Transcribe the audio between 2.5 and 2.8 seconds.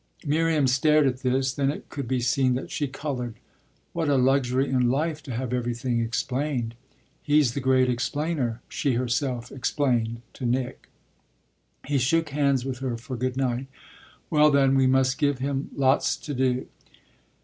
that